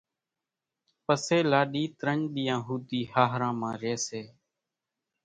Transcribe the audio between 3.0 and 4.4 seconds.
ۿاۿران مان ريئيَ سي۔